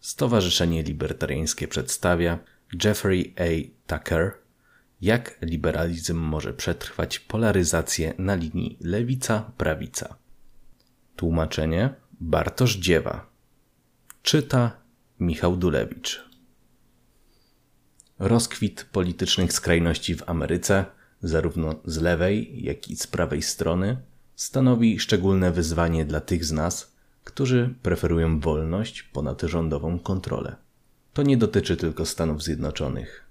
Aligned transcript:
Stowarzyszenie 0.00 0.82
Libertariańskie 0.82 1.68
przedstawia 1.68 2.38
Jeffrey 2.84 3.34
A. 3.38 3.70
Tucker 3.86 4.32
Jak 5.00 5.38
liberalizm 5.42 6.16
może 6.16 6.52
przetrwać 6.52 7.18
polaryzację 7.18 8.14
na 8.18 8.34
linii 8.34 8.78
lewica-prawica. 8.80 10.14
Tłumaczenie 11.16 11.94
Bartosz 12.20 12.76
Dziewa. 12.76 13.30
Czyta 14.22 14.76
Michał 15.20 15.56
Dulewicz. 15.56 16.24
Rozkwit 18.18 18.84
politycznych 18.84 19.52
skrajności 19.52 20.14
w 20.14 20.30
Ameryce, 20.30 20.84
zarówno 21.22 21.74
z 21.84 21.98
lewej, 21.98 22.64
jak 22.64 22.88
i 22.88 22.96
z 22.96 23.06
prawej 23.06 23.42
strony, 23.42 23.96
stanowi 24.36 24.98
szczególne 24.98 25.52
wyzwanie 25.52 26.04
dla 26.04 26.20
tych 26.20 26.44
z 26.44 26.52
nas, 26.52 26.89
którzy 27.24 27.74
preferują 27.82 28.40
wolność 28.40 29.02
ponad 29.02 29.42
rządową 29.42 29.98
kontrolę. 29.98 30.56
To 31.12 31.22
nie 31.22 31.36
dotyczy 31.36 31.76
tylko 31.76 32.06
Stanów 32.06 32.42
Zjednoczonych. 32.42 33.24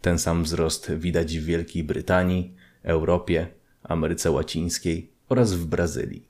Ten 0.00 0.18
sam 0.18 0.44
wzrost 0.44 0.92
widać 0.92 1.38
w 1.38 1.44
Wielkiej 1.44 1.84
Brytanii, 1.84 2.54
Europie, 2.82 3.46
Ameryce 3.82 4.30
Łacińskiej 4.30 5.10
oraz 5.28 5.54
w 5.54 5.66
Brazylii. 5.66 6.28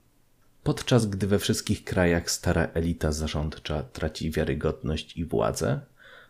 Podczas 0.62 1.06
gdy 1.06 1.26
we 1.26 1.38
wszystkich 1.38 1.84
krajach 1.84 2.30
stara 2.30 2.68
elita 2.74 3.12
zarządcza 3.12 3.82
traci 3.82 4.30
wiarygodność 4.30 5.16
i 5.16 5.24
władzę, 5.24 5.80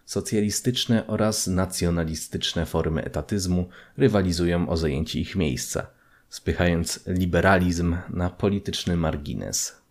socjalistyczne 0.05 1.07
oraz 1.07 1.46
nacjonalistyczne 1.46 2.66
formy 2.66 3.05
etatyzmu 3.05 3.69
rywalizują 3.96 4.69
o 4.69 4.77
zajęcie 4.77 5.21
ich 5.21 5.37
miejsca, 5.37 5.87
spychając 6.29 7.01
liberalizm 7.07 7.96
na 8.09 8.30
polityczny 8.30 8.96
margines. 8.96 9.82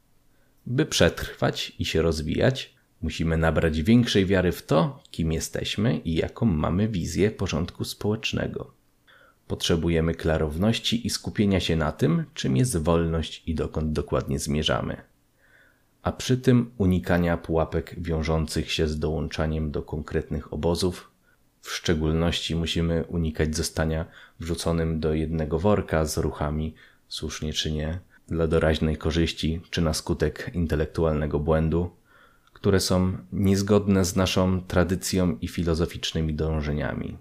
By 0.66 0.86
przetrwać 0.86 1.72
i 1.80 1.86
się 1.86 2.02
rozwijać, 2.02 2.74
musimy 3.02 3.38
nabrać 3.38 3.82
większej 3.82 4.26
wiary 4.26 4.52
w 4.52 4.66
to, 4.66 5.04
kim 5.12 5.32
jesteśmy 5.32 5.98
i 5.98 6.16
jaką 6.16 6.46
mamy 6.46 6.88
wizję 6.88 7.32
porządku 7.32 7.86
społecznego. 7.86 8.74
Potrzebujemy 9.48 10.16
klarowności 10.16 11.08
i 11.08 11.10
skupienia 11.10 11.60
się 11.60 11.76
na 11.76 11.92
tym, 11.92 12.24
czym 12.34 12.58
jest 12.58 12.78
wolność 12.78 13.44
i 13.46 13.56
dokąd 13.56 13.92
dokładnie 13.92 14.40
zmierzamy. 14.40 14.98
A 16.04 16.12
przy 16.12 16.38
tym 16.38 16.72
unikania 16.78 17.38
pułapek 17.38 17.96
wiążących 17.98 18.72
się 18.72 18.88
z 18.88 19.00
dołączaniem 19.00 19.72
do 19.72 19.82
konkretnych 19.82 20.54
obozów. 20.54 21.12
W 21.62 21.72
szczególności 21.72 22.56
musimy 22.56 23.04
unikać 23.04 23.56
zostania 23.56 24.06
wrzuconym 24.40 25.00
do 25.00 25.14
jednego 25.14 25.60
worka 25.60 26.06
z 26.06 26.18
ruchami, 26.18 26.76
słusznie 27.08 27.54
czy 27.54 27.72
nie, 27.72 28.00
dla 28.32 28.48
doraźnej 28.48 28.98
korzyści 28.98 29.62
czy 29.70 29.82
na 29.82 29.94
skutek 29.94 30.52
intelektualnego 30.54 31.40
błędu, 31.40 31.90
które 32.54 32.80
są 32.80 33.18
niezgodne 33.34 34.06
z 34.06 34.16
naszą 34.16 34.62
tradycją 34.62 35.38
i 35.42 35.48
filozoficznymi 35.48 36.34
dążeniami. 36.34 37.18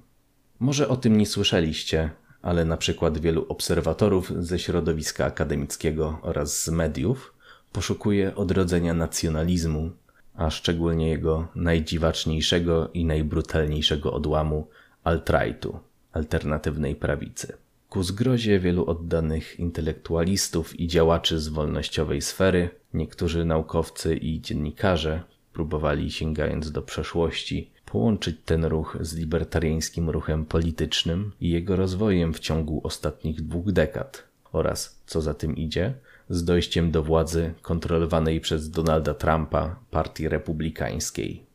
Może 0.60 0.88
o 0.88 0.96
tym 0.96 1.16
nie 1.16 1.26
słyszeliście, 1.26 2.10
ale 2.42 2.64
na 2.64 2.76
przykład 2.76 3.18
wielu 3.18 3.46
obserwatorów 3.48 4.32
ze 4.38 4.58
środowiska 4.58 5.24
akademickiego 5.24 6.18
oraz 6.22 6.62
z 6.62 6.68
mediów 6.68 7.34
poszukuje 7.72 8.34
odrodzenia 8.34 8.94
nacjonalizmu, 8.94 9.90
a 10.34 10.50
szczególnie 10.50 11.08
jego 11.08 11.48
najdziwaczniejszego 11.54 12.90
i 12.94 13.04
najbrutalniejszego 13.04 14.12
odłamu 14.12 14.68
alt-rightu, 15.04 15.78
alternatywnej 16.12 16.94
prawicy. 16.94 17.52
Ku 17.90 18.02
zgrozie 18.02 18.60
wielu 18.60 18.86
oddanych 18.86 19.60
intelektualistów 19.60 20.80
i 20.80 20.88
działaczy 20.88 21.40
z 21.40 21.48
wolnościowej 21.48 22.22
sfery, 22.22 22.70
niektórzy 22.94 23.44
naukowcy 23.44 24.16
i 24.16 24.40
dziennikarze 24.40 25.22
próbowali, 25.52 26.10
sięgając 26.10 26.72
do 26.72 26.82
przeszłości, 26.82 27.70
połączyć 27.86 28.36
ten 28.44 28.64
ruch 28.64 28.98
z 29.00 29.16
libertariańskim 29.16 30.10
ruchem 30.10 30.46
politycznym 30.46 31.32
i 31.40 31.50
jego 31.50 31.76
rozwojem 31.76 32.34
w 32.34 32.40
ciągu 32.40 32.80
ostatnich 32.84 33.40
dwóch 33.40 33.72
dekad 33.72 34.24
oraz, 34.52 35.02
co 35.06 35.20
za 35.20 35.34
tym 35.34 35.56
idzie, 35.56 35.94
z 36.28 36.44
dojściem 36.44 36.90
do 36.90 37.02
władzy 37.02 37.54
kontrolowanej 37.62 38.40
przez 38.40 38.70
Donalda 38.70 39.14
Trumpa 39.14 39.76
Partii 39.90 40.28
Republikańskiej. 40.28 41.49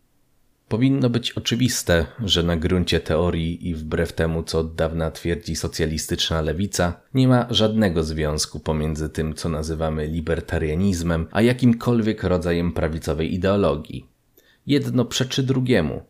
Powinno 0.69 1.09
być 1.09 1.31
oczywiste, 1.31 2.05
że 2.23 2.43
na 2.43 2.57
gruncie 2.57 2.99
teorii 2.99 3.69
i 3.69 3.75
wbrew 3.75 4.13
temu, 4.13 4.43
co 4.43 4.59
od 4.59 4.75
dawna 4.75 5.11
twierdzi 5.11 5.55
socjalistyczna 5.55 6.41
lewica, 6.41 7.01
nie 7.13 7.27
ma 7.27 7.47
żadnego 7.49 8.03
związku 8.03 8.59
pomiędzy 8.59 9.09
tym, 9.09 9.33
co 9.33 9.49
nazywamy 9.49 10.07
libertarianizmem, 10.07 11.27
a 11.31 11.41
jakimkolwiek 11.41 12.23
rodzajem 12.23 12.71
prawicowej 12.71 13.33
ideologii. 13.33 14.05
Jedno 14.67 15.05
przeczy 15.05 15.43
drugiemu, 15.43 16.01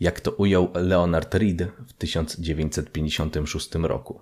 jak 0.00 0.20
to 0.20 0.30
ujął 0.30 0.70
Leonard 0.74 1.34
Reed 1.34 1.62
w 1.86 1.92
1956 1.92 3.74
roku. 3.74 4.20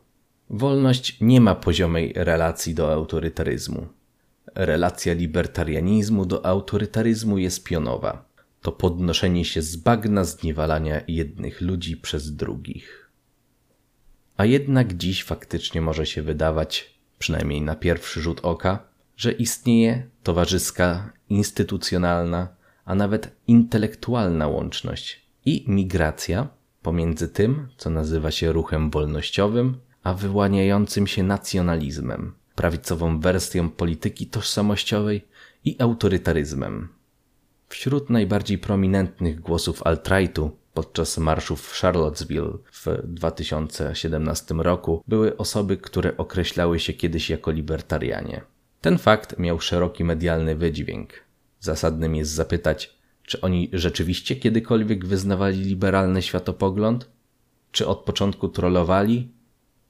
Wolność 0.51 1.17
nie 1.21 1.41
ma 1.41 1.55
poziomej 1.55 2.13
relacji 2.17 2.75
do 2.75 2.93
autorytaryzmu. 2.93 3.87
Relacja 4.55 5.15
libertarianizmu 5.15 6.27
do 6.27 6.47
autorytaryzmu 6.47 7.39
jest 7.39 7.65
pionowa 7.65 8.32
to 8.63 8.73
podnoszenie 8.73 9.45
się 9.45 9.63
z 9.63 9.77
bagna 9.77 10.25
zniewalania 10.25 11.01
jednych 11.09 11.61
ludzi 11.61 11.97
przez 11.97 12.37
drugich. 12.37 13.11
A 14.37 14.45
jednak 14.45 14.97
dziś 14.97 15.25
faktycznie 15.25 15.81
może 15.81 16.07
się 16.07 16.23
wydawać, 16.23 16.95
przynajmniej 17.19 17.63
na 17.63 17.75
pierwszy 17.77 18.21
rzut 18.21 18.41
oka, 18.43 18.79
że 19.17 19.33
istnieje 19.33 20.09
towarzyska, 20.23 21.13
instytucjonalna, 21.29 22.49
a 22.85 22.95
nawet 22.95 23.37
intelektualna 23.47 24.49
łączność 24.49 25.23
i 25.45 25.65
migracja 25.69 26.49
pomiędzy 26.83 27.29
tym, 27.29 27.69
co 27.77 27.91
nazywa 27.91 28.31
się 28.31 28.53
ruchem 28.53 28.91
wolnościowym, 28.91 29.79
a 30.03 30.15
wyłaniającym 30.15 31.07
się 31.07 31.23
nacjonalizmem, 31.23 32.35
prawicową 32.55 33.21
wersją 33.21 33.71
polityki 33.71 34.27
tożsamościowej 34.27 35.25
i 35.65 35.77
autorytaryzmem. 35.79 36.89
Wśród 37.73 38.11
najbardziej 38.11 38.59
prominentnych 38.59 39.41
głosów 39.41 39.83
alt-rightu 39.83 40.51
podczas 40.75 41.19
marszów 41.19 41.61
w 41.61 41.81
Charlottesville 41.81 42.59
w 42.73 42.87
2017 43.05 44.55
roku 44.55 45.03
były 45.09 45.37
osoby, 45.37 45.77
które 45.77 46.17
określały 46.17 46.81
się 46.81 46.93
kiedyś 46.93 47.31
jako 47.31 47.51
libertarianie. 47.51 48.41
Ten 48.81 48.99
fakt 48.99 49.39
miał 49.39 49.61
szeroki 49.61 50.05
medialny 50.05 50.57
wydźwięk. 50.57 51.13
Zasadnym 51.61 52.17
jest 52.17 52.31
zapytać, 52.31 52.97
czy 53.23 53.41
oni 53.41 53.71
rzeczywiście 53.73 54.37
kiedykolwiek 54.37 55.07
wyznawali 55.07 55.59
liberalny 55.59 56.23
światopogląd? 56.23 57.11
Czy 57.71 57.87
od 57.87 57.99
początku 57.99 58.49
trollowali? 58.49 59.29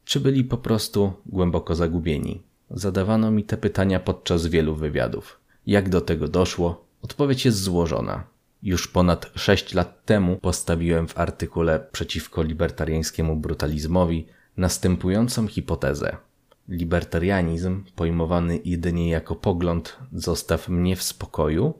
Czy 0.04 0.20
byli 0.20 0.44
po 0.44 0.56
prostu 0.56 1.12
głęboko 1.26 1.75
zagubieni? 1.75 2.43
Zadawano 2.70 3.31
mi 3.31 3.44
te 3.44 3.56
pytania 3.56 4.00
podczas 4.00 4.47
wielu 4.47 4.75
wywiadów. 4.75 5.41
Jak 5.66 5.88
do 5.88 6.00
tego 6.00 6.28
doszło? 6.28 6.91
Odpowiedź 7.02 7.44
jest 7.44 7.62
złożona. 7.62 8.24
Już 8.62 8.88
ponad 8.88 9.30
sześć 9.34 9.74
lat 9.74 10.04
temu 10.04 10.36
postawiłem 10.36 11.08
w 11.08 11.18
artykule 11.18 11.86
przeciwko 11.92 12.42
libertariańskiemu 12.42 13.36
brutalizmowi 13.36 14.26
następującą 14.56 15.46
hipotezę. 15.46 16.16
Libertarianizm, 16.68 17.84
pojmowany 17.96 18.60
jedynie 18.64 19.10
jako 19.10 19.36
pogląd 19.36 19.96
zostaw 20.12 20.68
mnie 20.68 20.96
w 20.96 21.02
spokoju, 21.02 21.74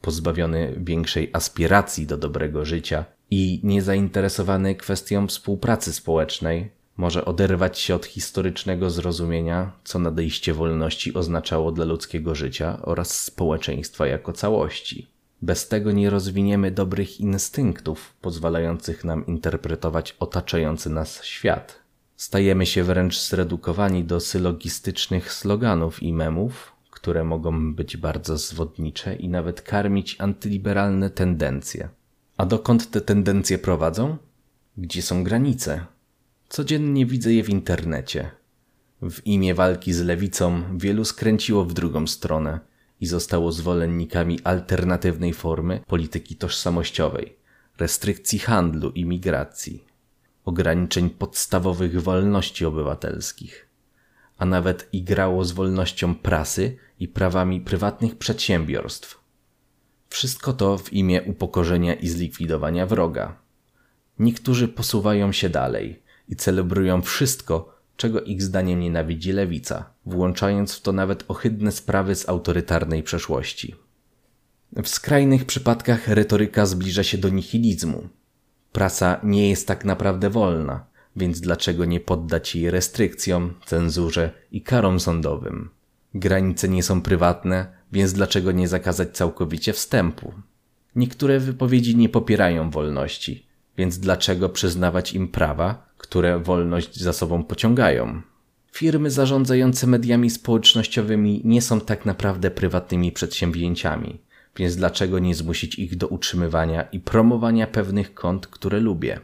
pozbawiony 0.00 0.74
większej 0.76 1.30
aspiracji 1.32 2.06
do 2.06 2.16
dobrego 2.16 2.64
życia 2.64 3.04
i 3.30 3.60
niezainteresowany 3.62 4.74
kwestią 4.74 5.26
współpracy 5.26 5.92
społecznej, 5.92 6.70
może 6.96 7.24
oderwać 7.24 7.78
się 7.78 7.94
od 7.94 8.06
historycznego 8.06 8.90
zrozumienia, 8.90 9.72
co 9.84 9.98
nadejście 9.98 10.54
wolności 10.54 11.14
oznaczało 11.14 11.72
dla 11.72 11.84
ludzkiego 11.84 12.34
życia 12.34 12.78
oraz 12.82 13.20
społeczeństwa 13.22 14.06
jako 14.06 14.32
całości. 14.32 15.06
Bez 15.42 15.68
tego 15.68 15.92
nie 15.92 16.10
rozwiniemy 16.10 16.70
dobrych 16.70 17.20
instynktów 17.20 18.14
pozwalających 18.20 19.04
nam 19.04 19.26
interpretować 19.26 20.16
otaczający 20.20 20.90
nas 20.90 21.24
świat. 21.24 21.80
Stajemy 22.16 22.66
się 22.66 22.84
wręcz 22.84 23.20
zredukowani 23.20 24.04
do 24.04 24.20
sylogistycznych 24.20 25.32
sloganów 25.32 26.02
i 26.02 26.12
memów, 26.12 26.72
które 26.90 27.24
mogą 27.24 27.74
być 27.74 27.96
bardzo 27.96 28.38
zwodnicze 28.38 29.16
i 29.16 29.28
nawet 29.28 29.62
karmić 29.62 30.16
antyliberalne 30.20 31.10
tendencje. 31.10 31.88
A 32.36 32.46
dokąd 32.46 32.90
te 32.90 33.00
tendencje 33.00 33.58
prowadzą? 33.58 34.16
Gdzie 34.76 35.02
są 35.02 35.24
granice? 35.24 35.86
Codziennie 36.48 37.06
widzę 37.06 37.32
je 37.32 37.44
w 37.44 37.50
internecie. 37.50 38.30
W 39.02 39.26
imię 39.26 39.54
walki 39.54 39.92
z 39.92 40.00
lewicą 40.00 40.78
wielu 40.78 41.04
skręciło 41.04 41.64
w 41.64 41.72
drugą 41.72 42.06
stronę 42.06 42.60
i 43.00 43.06
zostało 43.06 43.52
zwolennikami 43.52 44.38
alternatywnej 44.44 45.34
formy 45.34 45.80
polityki 45.86 46.36
tożsamościowej, 46.36 47.36
restrykcji 47.78 48.38
handlu 48.38 48.90
i 48.90 49.04
migracji, 49.04 49.84
ograniczeń 50.44 51.10
podstawowych 51.10 52.02
wolności 52.02 52.64
obywatelskich, 52.64 53.68
a 54.38 54.46
nawet 54.46 54.88
igrało 54.92 55.44
z 55.44 55.52
wolnością 55.52 56.14
prasy 56.14 56.76
i 57.00 57.08
prawami 57.08 57.60
prywatnych 57.60 58.18
przedsiębiorstw. 58.18 59.20
Wszystko 60.08 60.52
to 60.52 60.78
w 60.78 60.92
imię 60.92 61.22
upokorzenia 61.22 61.94
i 61.94 62.08
zlikwidowania 62.08 62.86
wroga. 62.86 63.36
Niektórzy 64.18 64.68
posuwają 64.68 65.32
się 65.32 65.48
dalej 65.48 66.05
i 66.28 66.36
celebrują 66.36 67.02
wszystko, 67.02 67.76
czego 67.96 68.22
ich 68.22 68.42
zdaniem 68.42 68.80
nienawidzi 68.80 69.32
lewica, 69.32 69.90
włączając 70.06 70.74
w 70.74 70.82
to 70.82 70.92
nawet 70.92 71.24
ohydne 71.28 71.72
sprawy 71.72 72.14
z 72.14 72.28
autorytarnej 72.28 73.02
przeszłości. 73.02 73.74
W 74.82 74.88
skrajnych 74.88 75.44
przypadkach 75.44 76.08
retoryka 76.08 76.66
zbliża 76.66 77.02
się 77.02 77.18
do 77.18 77.28
nihilizmu. 77.28 78.08
Prasa 78.72 79.20
nie 79.22 79.50
jest 79.50 79.68
tak 79.68 79.84
naprawdę 79.84 80.30
wolna, 80.30 80.86
więc 81.16 81.40
dlaczego 81.40 81.84
nie 81.84 82.00
poddać 82.00 82.56
jej 82.56 82.70
restrykcjom, 82.70 83.54
cenzurze 83.66 84.30
i 84.52 84.62
karom 84.62 85.00
sądowym? 85.00 85.70
Granice 86.14 86.68
nie 86.68 86.82
są 86.82 87.00
prywatne, 87.00 87.66
więc 87.92 88.12
dlaczego 88.12 88.52
nie 88.52 88.68
zakazać 88.68 89.16
całkowicie 89.16 89.72
wstępu? 89.72 90.32
Niektóre 90.96 91.40
wypowiedzi 91.40 91.96
nie 91.96 92.08
popierają 92.08 92.70
wolności, 92.70 93.46
więc 93.78 93.98
dlaczego 93.98 94.48
przyznawać 94.48 95.12
im 95.12 95.28
prawa, 95.28 95.85
które 96.08 96.38
wolność 96.38 97.00
za 97.00 97.12
sobą 97.12 97.44
pociągają? 97.44 98.22
Firmy 98.72 99.10
zarządzające 99.10 99.86
mediami 99.86 100.30
społecznościowymi 100.30 101.42
nie 101.44 101.62
są 101.62 101.80
tak 101.80 102.06
naprawdę 102.06 102.50
prywatnymi 102.50 103.12
przedsięwzięciami, 103.12 104.18
więc 104.56 104.76
dlaczego 104.76 105.18
nie 105.18 105.34
zmusić 105.34 105.78
ich 105.78 105.96
do 105.96 106.08
utrzymywania 106.08 106.82
i 106.82 107.00
promowania 107.00 107.66
pewnych 107.66 108.14
kont, 108.14 108.46
które 108.46 108.80
lubię? 108.80 109.20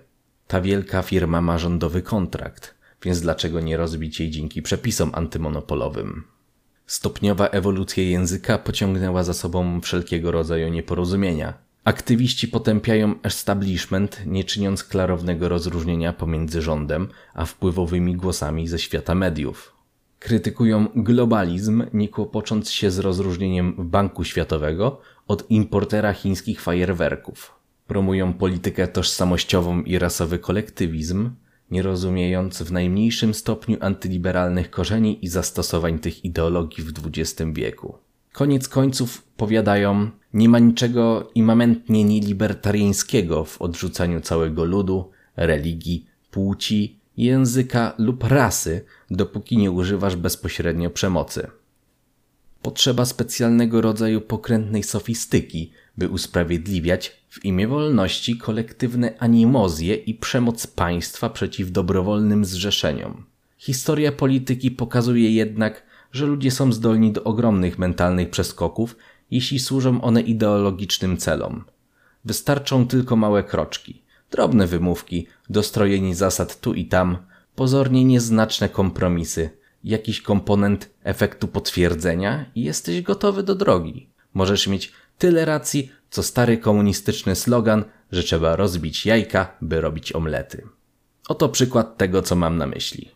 Ta 0.47 0.61
wielka 0.61 1.03
firma 1.03 1.41
ma 1.41 1.59
rządowy 1.59 2.03
kontrakt, 2.03 2.75
więc 3.03 3.21
dlaczego 3.21 3.61
nie 3.61 3.77
rozbić 3.77 4.21
jej 4.21 4.31
dzięki 4.31 4.63
przepisom 4.63 5.11
antymonopolowym? 5.15 6.25
Stopniowa 6.87 7.49
ewolucja 7.49 8.03
języka 8.03 8.59
pociągnęła 8.59 9.23
za 9.25 9.35
sobą 9.35 9.81
wszelkiego 9.81 10.31
rodzaju 10.31 10.69
nieporozumienia. 10.69 11.55
Aktywiści 11.85 12.49
potępiają 12.49 13.15
establishment, 13.23 14.27
nie 14.27 14.45
czyniąc 14.45 14.85
klarownego 14.85 15.49
rozróżnienia 15.49 16.13
pomiędzy 16.13 16.63
rządem 16.63 17.09
a 17.35 17.45
wpływowymi 17.45 18.17
głosami 18.17 18.69
ze 18.69 18.79
świata 18.79 19.15
mediów. 19.15 19.73
Krytykują 20.19 20.87
globalizm, 20.97 21.85
nie 21.93 22.09
kłopocząc 22.09 22.71
się 22.71 22.91
z 22.91 22.99
rozróżnieniem 22.99 23.75
Banku 23.79 24.25
Światowego 24.25 25.01
od 25.29 25.51
importera 25.51 26.13
chińskich 26.13 26.61
fajerwerków. 26.61 27.55
Promują 27.87 28.33
politykę 28.35 28.89
tożsamościową 28.89 29.83
i 29.83 29.99
rasowy 29.99 30.39
kolektywizm, 30.39 31.31
nie 31.71 31.83
rozumiejąc 31.83 32.63
w 32.63 32.73
najmniejszym 32.73 33.35
stopniu 33.35 33.77
antyliberalnych 33.81 34.71
korzeni 34.71 35.25
i 35.25 35.29
zastosowań 35.29 35.99
tych 35.99 36.25
ideologii 36.25 36.85
w 36.85 36.93
XX 37.07 37.51
wieku. 37.53 37.99
Koniec 38.33 38.69
końców 38.69 39.23
powiadają, 39.37 40.11
nie 40.35 40.49
ma 40.49 40.59
niczego 40.59 41.31
immamentnie 41.35 42.05
nielibertariańskiego 42.05 43.45
w 43.45 43.63
odrzucaniu 43.63 44.21
całego 44.21 44.65
ludu, 44.65 45.11
religii, 45.37 46.07
płci, 46.31 46.99
języka 47.17 47.95
lub 47.99 48.25
rasy, 48.25 48.85
dopóki 49.11 49.57
nie 49.57 49.71
używasz 49.71 50.17
bezpośrednio 50.17 50.91
przemocy. 50.91 51.47
Potrzeba 52.63 53.05
specjalnego 53.05 53.81
rodzaju 53.81 54.21
pokrętnej 54.21 54.83
sofistyki, 54.83 55.73
by 55.99 56.09
usprawiedliwiać 56.09 57.17
w 57.29 57.45
imię 57.45 57.69
wolności 57.69 58.37
kolektywne 58.37 59.19
animozje 59.19 59.95
i 59.95 60.15
przemoc 60.15 60.67
państwa 60.67 61.31
przeciw 61.31 61.71
dobrowolnym 61.71 62.45
zrzeszeniom. 62.45 63.25
Historia 63.59 64.13
polityki 64.13 64.71
pokazuje 64.71 65.31
jednak, 65.31 65.83
że 66.13 66.27
ludzie 66.27 66.51
są 66.51 66.73
zdolni 66.73 67.13
do 67.13 67.25
ogromnych 67.25 67.79
mentalnych 67.79 68.31
przeskoków, 68.31 68.97
jeśli 69.31 69.59
służą 69.59 70.03
one 70.03 70.21
ideologicznym 70.21 71.17
celom. 71.17 71.65
Wystarczą 72.25 72.87
tylko 72.87 73.17
małe 73.17 73.45
kroczki, 73.45 74.03
drobne 74.31 74.67
wymówki, 74.67 75.27
dostrojenie 75.51 76.15
zasad 76.15 76.61
tu 76.61 76.75
i 76.75 76.87
tam, 76.87 77.19
pozornie 77.55 78.05
nieznaczne 78.05 78.69
kompromisy, 78.69 79.51
jakiś 79.85 80.23
komponent 80.23 80.91
efektu 81.03 81.49
potwierdzenia 81.49 82.45
i 82.55 82.63
jesteś 82.63 83.03
gotowy 83.03 83.43
do 83.43 83.55
drogi. 83.55 84.09
Możesz 84.35 84.67
mieć 84.67 84.93
tyle 85.19 85.45
racji, 85.45 85.93
co 86.11 86.23
stary 86.23 86.59
komunistyczny 86.59 87.37
slogan, 87.37 87.85
że 88.13 88.23
trzeba 88.23 88.57
rozbić 88.57 89.07
jajka, 89.07 89.57
by 89.61 89.81
robić 89.81 90.13
omlety. 90.13 90.67
Oto 91.29 91.49
przykład 91.49 91.97
tego, 91.97 92.23
co 92.23 92.37
mam 92.37 92.57
na 92.57 92.67
myśli. 92.67 93.11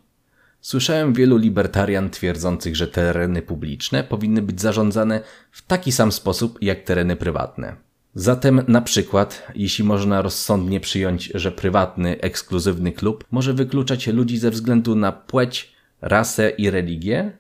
Słyszałem 0.67 1.13
wielu 1.13 1.37
libertarian 1.37 2.11
twierdzących, 2.11 2.77
że 2.77 2.89
tereny 2.89 3.43
publiczne 3.43 4.05
powinny 4.05 4.43
być 4.43 4.61
zarządzane 4.61 5.21
w 5.51 5.67
taki 5.67 5.93
sam 5.93 6.13
sposób 6.13 6.59
jak 6.63 6.83
tereny 6.83 7.17
prywatne. 7.17 7.77
Zatem 8.15 8.63
na 8.69 8.81
przykład, 8.81 9.47
jeśli 9.55 9.85
można 9.85 10.23
rozsądnie 10.23 10.81
przyjąć, 10.81 11.31
że 11.35 11.53
prywatny, 11.53 12.21
ekskluzywny 12.21 12.93
klub 12.93 13.25
może 13.31 13.55
wykluczać 13.55 14.07
ludzi 14.07 14.39
ze 14.39 14.51
względu 14.51 14.95
na 14.95 15.13
płeć, 15.13 15.73
rasę 16.01 16.51
i 16.51 16.71
religię, 16.71 17.33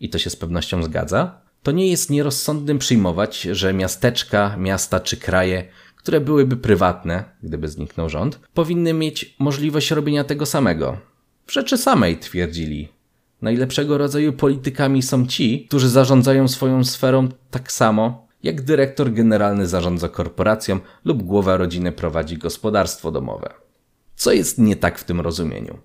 i 0.00 0.08
to 0.08 0.18
się 0.18 0.30
z 0.30 0.36
pewnością 0.36 0.82
zgadza, 0.82 1.40
to 1.62 1.72
nie 1.72 1.88
jest 1.88 2.10
nierozsądnym 2.10 2.78
przyjmować, 2.78 3.42
że 3.42 3.74
miasteczka, 3.74 4.56
miasta 4.58 5.00
czy 5.00 5.16
kraje, 5.16 5.68
które 5.96 6.20
byłyby 6.20 6.56
prywatne, 6.56 7.24
gdyby 7.42 7.68
zniknął 7.68 8.08
rząd, 8.08 8.40
powinny 8.54 8.92
mieć 8.92 9.34
możliwość 9.38 9.90
robienia 9.90 10.24
tego 10.24 10.46
samego. 10.46 11.09
W 11.50 11.52
rzeczy 11.52 11.78
samej 11.78 12.16
twierdzili. 12.18 12.88
Najlepszego 13.42 13.98
rodzaju 13.98 14.32
politykami 14.32 15.02
są 15.02 15.26
ci, 15.26 15.66
którzy 15.68 15.88
zarządzają 15.88 16.48
swoją 16.48 16.84
sferą 16.84 17.28
tak 17.50 17.72
samo, 17.72 18.26
jak 18.42 18.62
dyrektor 18.62 19.12
generalny 19.12 19.66
zarządza 19.66 20.08
korporacją 20.08 20.80
lub 21.04 21.22
głowa 21.22 21.56
rodziny 21.56 21.92
prowadzi 21.92 22.38
gospodarstwo 22.38 23.10
domowe. 23.10 23.54
Co 24.16 24.32
jest 24.32 24.58
nie 24.58 24.76
tak 24.76 24.98
w 24.98 25.04
tym 25.04 25.20
rozumieniu? 25.20 25.78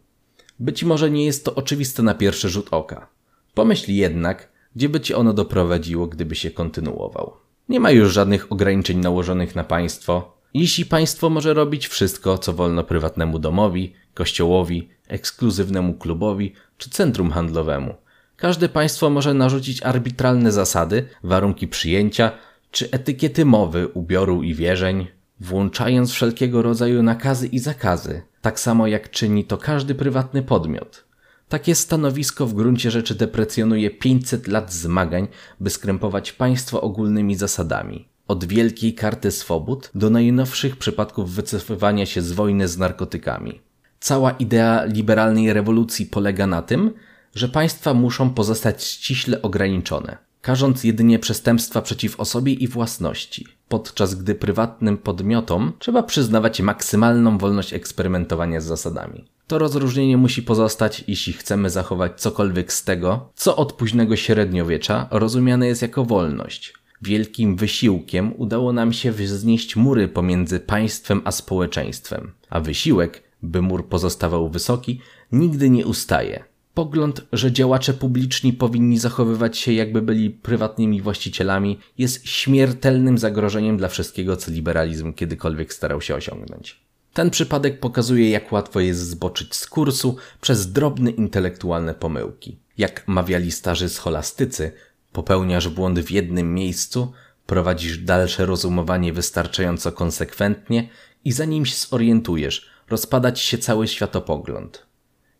Być 0.59 0.83
może 0.83 1.11
nie 1.11 1.25
jest 1.25 1.45
to 1.45 1.55
oczywiste 1.55 2.03
na 2.03 2.13
pierwszy 2.13 2.49
rzut 2.49 2.67
oka. 2.71 3.07
Pomyśl 3.53 3.91
jednak, 3.91 4.49
gdzie 4.75 4.89
by 4.89 4.99
ci 4.99 5.13
ono 5.13 5.33
doprowadziło, 5.33 6.07
gdyby 6.07 6.35
się 6.35 6.51
kontynuował. 6.51 7.33
Nie 7.69 7.79
ma 7.79 7.91
już 7.91 8.13
żadnych 8.13 8.51
ograniczeń 8.51 8.97
nałożonych 8.97 9.55
na 9.55 9.63
państwo. 9.63 10.37
Jeśli 10.53 10.85
państwo 10.85 11.29
może 11.29 11.53
robić 11.53 11.87
wszystko, 11.87 12.37
co 12.37 12.53
wolno 12.53 12.83
prywatnemu 12.83 13.39
domowi, 13.39 13.93
kościołowi, 14.13 14.94
ekskluzywnemu 15.07 15.93
klubowi 15.93 16.53
czy 16.77 16.89
centrum 16.89 17.31
handlowemu. 17.31 17.93
Każde 18.37 18.69
państwo 18.69 19.09
może 19.09 19.33
narzucić 19.33 19.83
arbitralne 19.83 20.51
zasady, 20.51 21.07
warunki 21.23 21.67
przyjęcia 21.67 22.31
czy 22.71 22.91
etykiety 22.91 23.45
mowy, 23.45 23.87
ubioru 23.87 24.43
i 24.43 24.53
wierzeń, 24.53 25.07
włączając 25.39 26.11
wszelkiego 26.11 26.61
rodzaju 26.61 27.03
nakazy 27.03 27.47
i 27.47 27.59
zakazy, 27.59 28.21
tak 28.41 28.59
samo 28.59 28.87
jak 28.87 29.09
czyni 29.09 29.45
to 29.45 29.57
każdy 29.57 29.95
prywatny 29.95 30.43
podmiot. 30.43 31.05
Takie 31.49 31.75
stanowisko 31.75 32.47
w 32.47 32.53
gruncie 32.53 32.91
rzeczy 32.91 33.15
deprecjonuje 33.15 33.91
500 33.91 34.47
lat 34.47 34.73
zmagań, 34.73 35.27
by 35.59 35.69
skrępować 35.69 36.31
państwo 36.31 36.81
ogólnymi 36.81 37.35
zasadami. 37.35 38.07
Od 38.27 38.45
wielkiej 38.45 38.93
karty 38.93 39.31
swobód 39.31 39.91
do 39.95 40.09
najnowszych 40.09 40.77
przypadków 40.77 41.31
wycofywania 41.31 42.05
się 42.05 42.21
z 42.21 42.31
wojny 42.31 42.67
z 42.67 42.77
narkotykami. 42.77 43.61
Cała 44.05 44.31
idea 44.31 44.83
liberalnej 44.85 45.53
rewolucji 45.53 46.05
polega 46.05 46.47
na 46.47 46.61
tym, 46.61 46.93
że 47.35 47.49
państwa 47.49 47.93
muszą 47.93 48.29
pozostać 48.29 48.83
ściśle 48.83 49.41
ograniczone, 49.41 50.17
karząc 50.41 50.83
jedynie 50.83 51.19
przestępstwa 51.19 51.81
przeciw 51.81 52.19
osobie 52.19 52.53
i 52.53 52.67
własności, 52.67 53.47
podczas 53.69 54.15
gdy 54.15 54.35
prywatnym 54.35 54.97
podmiotom 54.97 55.73
trzeba 55.79 56.03
przyznawać 56.03 56.61
maksymalną 56.61 57.37
wolność 57.37 57.73
eksperymentowania 57.73 58.61
z 58.61 58.65
zasadami. 58.65 59.25
To 59.47 59.57
rozróżnienie 59.57 60.17
musi 60.17 60.43
pozostać, 60.43 61.03
jeśli 61.07 61.33
chcemy 61.33 61.69
zachować 61.69 62.21
cokolwiek 62.21 62.73
z 62.73 62.83
tego, 62.83 63.29
co 63.35 63.55
od 63.55 63.73
późnego 63.73 64.15
średniowiecza 64.15 65.07
rozumiane 65.11 65.67
jest 65.67 65.81
jako 65.81 66.05
wolność. 66.05 66.73
Wielkim 67.01 67.55
wysiłkiem 67.55 68.33
udało 68.37 68.73
nam 68.73 68.93
się 68.93 69.11
wznieść 69.11 69.75
mury 69.75 70.07
pomiędzy 70.07 70.59
państwem 70.59 71.21
a 71.23 71.31
społeczeństwem, 71.31 72.31
a 72.49 72.59
wysiłek, 72.59 73.24
by 73.45 73.61
mur 73.61 73.87
pozostawał 73.87 74.49
wysoki, 74.49 75.01
nigdy 75.31 75.69
nie 75.69 75.85
ustaje. 75.85 76.43
Pogląd, 76.73 77.21
że 77.33 77.51
działacze 77.51 77.93
publiczni 77.93 78.53
powinni 78.53 78.99
zachowywać 78.99 79.57
się 79.57 79.73
jakby 79.73 80.01
byli 80.01 80.29
prywatnymi 80.29 81.01
właścicielami, 81.01 81.79
jest 81.97 82.27
śmiertelnym 82.27 83.17
zagrożeniem 83.17 83.77
dla 83.77 83.87
wszystkiego, 83.87 84.37
co 84.37 84.51
liberalizm 84.51 85.13
kiedykolwiek 85.13 85.73
starał 85.73 86.01
się 86.01 86.15
osiągnąć. 86.15 86.85
Ten 87.13 87.29
przypadek 87.29 87.79
pokazuje, 87.79 88.29
jak 88.29 88.51
łatwo 88.51 88.79
jest 88.79 88.99
zboczyć 88.99 89.55
z 89.55 89.67
kursu 89.67 90.17
przez 90.41 90.71
drobne 90.71 91.11
intelektualne 91.11 91.93
pomyłki. 91.93 92.57
Jak 92.77 93.07
mawiali 93.07 93.51
starzy 93.51 93.89
scholastycy, 93.89 94.71
popełniasz 95.11 95.69
błąd 95.69 95.99
w 95.99 96.11
jednym 96.11 96.53
miejscu, 96.53 97.11
prowadzisz 97.45 97.97
dalsze 97.97 98.45
rozumowanie 98.45 99.13
wystarczająco 99.13 99.91
konsekwentnie 99.91 100.89
i 101.25 101.31
zanim 101.31 101.65
się 101.65 101.75
zorientujesz, 101.75 102.69
rozpadać 102.89 103.39
się 103.39 103.57
cały 103.57 103.87
światopogląd. 103.87 104.85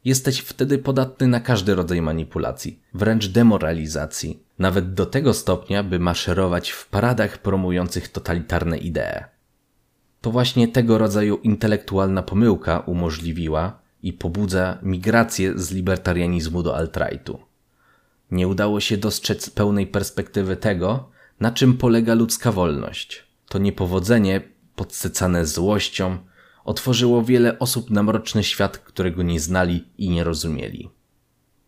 Jesteś 0.05 0.39
wtedy 0.39 0.77
podatny 0.77 1.27
na 1.27 1.39
każdy 1.39 1.75
rodzaj 1.75 2.01
manipulacji, 2.01 2.79
wręcz 2.93 3.27
demoralizacji, 3.27 4.39
nawet 4.59 4.93
do 4.93 5.05
tego 5.05 5.33
stopnia, 5.33 5.83
by 5.83 5.99
maszerować 5.99 6.69
w 6.69 6.87
paradach 6.87 7.37
promujących 7.37 8.07
totalitarne 8.07 8.77
idee. 8.77 9.23
To 10.21 10.31
właśnie 10.31 10.67
tego 10.67 10.97
rodzaju 10.97 11.37
intelektualna 11.37 12.23
pomyłka 12.23 12.79
umożliwiła 12.79 13.79
i 14.03 14.13
pobudza 14.13 14.77
migrację 14.83 15.59
z 15.59 15.71
libertarianizmu 15.71 16.63
do 16.63 16.77
alt-rightu. 16.77 17.39
Nie 18.31 18.47
udało 18.47 18.79
się 18.79 18.97
dostrzec 18.97 19.49
pełnej 19.49 19.87
perspektywy 19.87 20.57
tego, 20.57 21.09
na 21.39 21.51
czym 21.51 21.77
polega 21.77 22.13
ludzka 22.13 22.51
wolność. 22.51 23.23
To 23.49 23.57
niepowodzenie, 23.59 24.41
podsycane 24.75 25.45
złością, 25.45 26.17
otworzyło 26.65 27.23
wiele 27.23 27.59
osób 27.59 27.89
na 27.89 28.03
mroczny 28.03 28.43
świat, 28.43 28.77
którego 28.77 29.23
nie 29.23 29.39
znali 29.39 29.83
i 29.97 30.09
nie 30.09 30.23
rozumieli. 30.23 30.89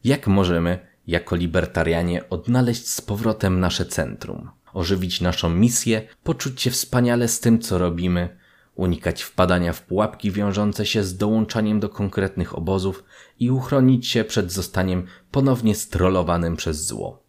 Jak 0.04 0.28
możemy, 0.28 0.80
jako 1.08 1.36
libertarianie, 1.36 2.30
odnaleźć 2.30 2.88
z 2.88 3.02
powrotem 3.02 3.60
nasze 3.60 3.86
centrum, 3.86 4.50
ożywić 4.74 5.22
naszą 5.22 5.50
misję, 5.50 6.08
poczuć 6.24 6.62
się 6.62 6.72
wspaniale 6.72 7.28
z 7.28 7.40
tym, 7.40 7.60
co 7.60 7.78
robimy, 7.78 8.38
unikać 8.76 9.22
wpadania 9.24 9.74
w 9.74 9.82
pułapki 9.82 10.32
wiążące 10.32 10.86
się 10.86 11.04
z 11.04 11.18
dołączaniem 11.18 11.80
do 11.80 11.90
konkretnych 11.90 12.58
obozów 12.58 13.04
i 13.40 13.52
uchronić 13.52 14.08
się 14.08 14.24
przed 14.24 14.52
zostaniem 14.52 15.06
ponownie 15.32 15.76
strollowanym 15.76 16.56
przez 16.56 16.86
zło. 16.86 17.24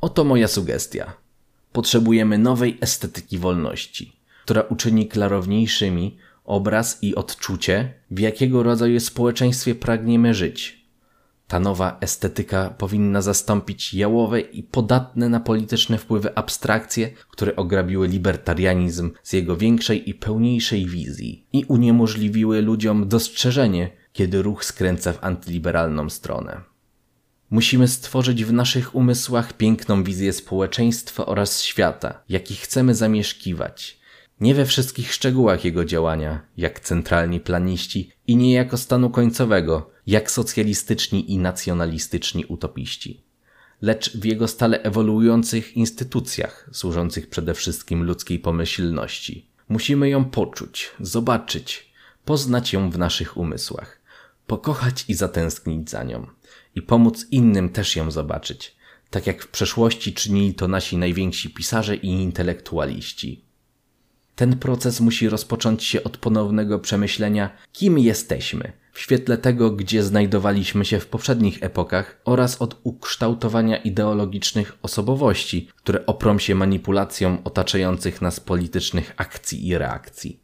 Oto 0.00 0.24
moja 0.24 0.48
sugestia. 0.48 1.12
Potrzebujemy 1.72 2.38
nowej 2.38 2.78
estetyki 2.80 3.38
wolności, 3.38 4.16
która 4.44 4.62
uczyni 4.62 5.08
klarowniejszymi 5.08 6.18
obraz 6.46 6.98
i 7.02 7.14
odczucie, 7.14 7.94
w 8.10 8.18
jakiego 8.18 8.62
rodzaju 8.62 9.00
społeczeństwie 9.00 9.74
pragniemy 9.74 10.34
żyć. 10.34 10.86
Ta 11.48 11.60
nowa 11.60 11.98
estetyka 12.00 12.70
powinna 12.70 13.22
zastąpić 13.22 13.94
jałowe 13.94 14.40
i 14.40 14.62
podatne 14.62 15.28
na 15.28 15.40
polityczne 15.40 15.98
wpływy 15.98 16.36
abstrakcje, 16.36 17.10
które 17.28 17.56
ograbiły 17.56 18.08
libertarianizm 18.08 19.10
z 19.22 19.32
jego 19.32 19.56
większej 19.56 20.10
i 20.10 20.14
pełniejszej 20.14 20.86
wizji 20.86 21.46
i 21.52 21.64
uniemożliwiły 21.64 22.62
ludziom 22.62 23.08
dostrzeżenie, 23.08 23.90
kiedy 24.12 24.42
ruch 24.42 24.64
skręca 24.64 25.12
w 25.12 25.24
antyliberalną 25.24 26.10
stronę. 26.10 26.60
Musimy 27.50 27.88
stworzyć 27.88 28.44
w 28.44 28.52
naszych 28.52 28.94
umysłach 28.94 29.52
piękną 29.52 30.04
wizję 30.04 30.32
społeczeństwa 30.32 31.26
oraz 31.26 31.62
świata, 31.62 32.22
jaki 32.28 32.56
chcemy 32.56 32.94
zamieszkiwać, 32.94 33.98
nie 34.40 34.54
we 34.54 34.66
wszystkich 34.66 35.12
szczegółach 35.12 35.64
jego 35.64 35.84
działania, 35.84 36.46
jak 36.56 36.80
centralni 36.80 37.40
planiści, 37.40 38.10
i 38.26 38.36
nie 38.36 38.52
jako 38.52 38.76
stanu 38.76 39.10
końcowego, 39.10 39.90
jak 40.06 40.30
socjalistyczni 40.30 41.32
i 41.32 41.38
nacjonalistyczni 41.38 42.44
utopiści, 42.44 43.22
lecz 43.82 44.16
w 44.16 44.24
jego 44.24 44.48
stale 44.48 44.82
ewoluujących 44.82 45.76
instytucjach, 45.76 46.70
służących 46.72 47.28
przede 47.28 47.54
wszystkim 47.54 48.04
ludzkiej 48.04 48.38
pomyślności. 48.38 49.46
Musimy 49.68 50.08
ją 50.08 50.24
poczuć, 50.24 50.90
zobaczyć, 51.00 51.92
poznać 52.24 52.72
ją 52.72 52.90
w 52.90 52.98
naszych 52.98 53.36
umysłach, 53.36 54.00
pokochać 54.46 55.04
i 55.08 55.14
zatęsknić 55.14 55.90
za 55.90 56.04
nią, 56.04 56.26
i 56.74 56.82
pomóc 56.82 57.26
innym 57.30 57.68
też 57.68 57.96
ją 57.96 58.10
zobaczyć, 58.10 58.76
tak 59.10 59.26
jak 59.26 59.42
w 59.42 59.48
przeszłości 59.48 60.14
czynili 60.14 60.54
to 60.54 60.68
nasi 60.68 60.96
najwięksi 60.96 61.50
pisarze 61.50 61.96
i 61.96 62.06
intelektualiści. 62.06 63.45
Ten 64.36 64.58
proces 64.58 65.00
musi 65.00 65.28
rozpocząć 65.28 65.84
się 65.84 66.04
od 66.04 66.16
ponownego 66.16 66.78
przemyślenia, 66.78 67.50
kim 67.72 67.98
jesteśmy, 67.98 68.72
w 68.92 69.00
świetle 69.00 69.38
tego, 69.38 69.70
gdzie 69.70 70.02
znajdowaliśmy 70.02 70.84
się 70.84 71.00
w 71.00 71.06
poprzednich 71.06 71.62
epokach 71.62 72.20
oraz 72.24 72.62
od 72.62 72.80
ukształtowania 72.82 73.76
ideologicznych 73.76 74.78
osobowości, 74.82 75.68
które 75.76 76.06
oprą 76.06 76.38
się 76.38 76.54
manipulacją 76.54 77.38
otaczających 77.44 78.22
nas 78.22 78.40
politycznych 78.40 79.14
akcji 79.16 79.68
i 79.68 79.78
reakcji. 79.78 80.40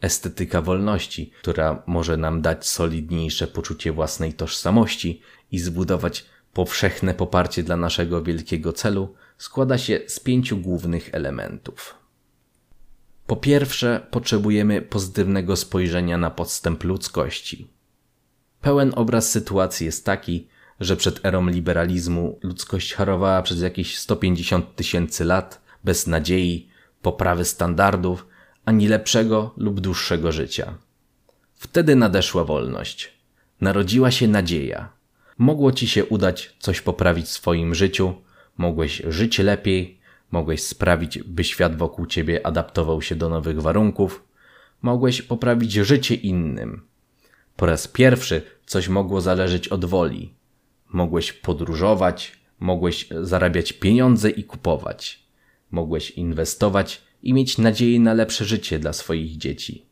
Estetyka 0.00 0.62
wolności, 0.62 1.32
która 1.40 1.82
może 1.86 2.16
nam 2.16 2.42
dać 2.42 2.66
solidniejsze 2.66 3.46
poczucie 3.46 3.92
własnej 3.92 4.32
tożsamości 4.32 5.20
i 5.52 5.58
zbudować 5.58 6.24
powszechne 6.52 7.14
poparcie 7.14 7.62
dla 7.62 7.76
naszego 7.76 8.22
wielkiego 8.22 8.72
celu, 8.72 9.14
składa 9.38 9.78
się 9.78 10.00
z 10.06 10.20
pięciu 10.20 10.56
głównych 10.56 11.10
elementów. 11.12 12.01
Po 13.26 13.36
pierwsze, 13.36 14.06
potrzebujemy 14.10 14.82
pozytywnego 14.82 15.56
spojrzenia 15.56 16.18
na 16.18 16.30
podstęp 16.30 16.84
ludzkości. 16.84 17.68
Pełen 18.60 18.92
obraz 18.96 19.30
sytuacji 19.30 19.86
jest 19.86 20.04
taki, 20.04 20.48
że 20.80 20.96
przed 20.96 21.24
erą 21.24 21.48
liberalizmu 21.48 22.38
ludzkość 22.42 22.94
harowała 22.94 23.42
przez 23.42 23.60
jakieś 23.60 23.98
150 23.98 24.76
tysięcy 24.76 25.24
lat 25.24 25.62
bez 25.84 26.06
nadziei, 26.06 26.68
poprawy 27.02 27.44
standardów, 27.44 28.26
ani 28.64 28.88
lepszego 28.88 29.54
lub 29.56 29.80
dłuższego 29.80 30.32
życia. 30.32 30.74
Wtedy 31.54 31.96
nadeszła 31.96 32.44
wolność. 32.44 33.12
Narodziła 33.60 34.10
się 34.10 34.28
nadzieja. 34.28 34.88
Mogło 35.38 35.72
ci 35.72 35.88
się 35.88 36.04
udać 36.04 36.56
coś 36.58 36.80
poprawić 36.80 37.26
w 37.26 37.30
swoim 37.30 37.74
życiu, 37.74 38.14
mogłeś 38.56 39.02
żyć 39.08 39.38
lepiej, 39.38 40.00
Mogłeś 40.32 40.62
sprawić, 40.62 41.18
by 41.18 41.44
świat 41.44 41.76
wokół 41.76 42.06
ciebie 42.06 42.46
adaptował 42.46 43.02
się 43.02 43.14
do 43.14 43.28
nowych 43.28 43.62
warunków. 43.62 44.24
Mogłeś 44.82 45.22
poprawić 45.22 45.72
życie 45.72 46.14
innym. 46.14 46.82
Po 47.56 47.66
raz 47.66 47.88
pierwszy 47.88 48.42
coś 48.66 48.88
mogło 48.88 49.20
zależeć 49.20 49.68
od 49.68 49.84
woli. 49.84 50.34
Mogłeś 50.88 51.32
podróżować, 51.32 52.40
mogłeś 52.60 53.08
zarabiać 53.20 53.72
pieniądze 53.72 54.30
i 54.30 54.44
kupować. 54.44 55.22
Mogłeś 55.70 56.10
inwestować 56.10 57.02
i 57.22 57.34
mieć 57.34 57.58
nadzieję 57.58 58.00
na 58.00 58.14
lepsze 58.14 58.44
życie 58.44 58.78
dla 58.78 58.92
swoich 58.92 59.36
dzieci. 59.36 59.86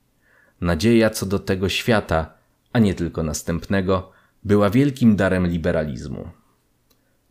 Nadzieja 0.61 1.11
co 1.11 1.27
do 1.27 1.39
tego 1.39 1.69
świata, 1.69 2.33
a 2.73 2.79
nie 2.79 2.95
tylko 2.95 3.23
następnego, 3.23 4.13
była 4.45 4.71
wielkim 4.71 5.17
darem 5.17 5.47
liberalizmu. 5.47 6.29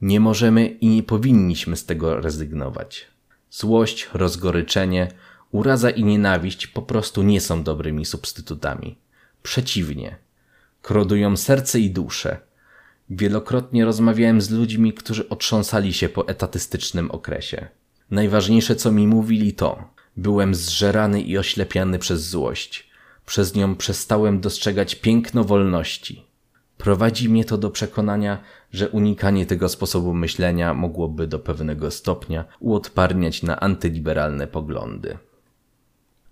Nie 0.02 0.20
możemy 0.20 0.68
i 0.68 0.88
nie 0.88 1.04
powinniśmy 1.04 1.76
z 1.76 1.86
tego 1.86 2.22
rezygnować. 2.22 3.08
Złość, 3.52 4.10
rozgoryczenie, 4.14 5.12
uraza 5.52 5.90
i 5.90 6.04
nienawiść 6.04 6.68
po 6.68 6.82
prostu 6.82 7.24
nie 7.24 7.42
są 7.42 7.64
dobrymi 7.64 8.06
substytutami. 8.06 8.98
Przeciwnie, 9.44 10.16
krodują 10.82 11.38
serce 11.38 11.80
i 11.80 11.90
duszę. 11.90 12.38
Wielokrotnie 13.10 13.86
rozmawiałem 13.86 14.42
z 14.42 14.50
ludźmi, 14.50 14.94
którzy 14.94 15.30
otrząsali 15.30 15.94
się 15.94 16.10
po 16.10 16.28
etatystycznym 16.28 17.12
okresie. 17.12 17.68
Najważniejsze, 18.12 18.76
co 18.76 18.92
mi 18.92 19.08
mówili, 19.08 19.54
to 19.54 19.90
byłem 20.18 20.56
zżerany 20.56 21.22
i 21.22 21.38
oślepiany 21.38 22.00
przez 22.00 22.30
złość. 22.30 22.90
Przez 23.26 23.56
nią 23.56 23.76
przestałem 23.76 24.42
dostrzegać 24.42 24.96
piękno 24.96 25.44
wolności. 25.44 26.29
Prowadzi 26.80 27.30
mnie 27.30 27.46
to 27.46 27.58
do 27.58 27.70
przekonania, 27.70 28.44
że 28.74 28.90
unikanie 28.90 29.46
tego 29.46 29.70
sposobu 29.70 30.14
myślenia 30.14 30.74
mogłoby 30.74 31.28
do 31.28 31.40
pewnego 31.40 31.92
stopnia 31.92 32.46
uodparniać 32.60 33.44
na 33.44 33.60
antyliberalne 33.60 34.48
poglądy. 34.48 35.18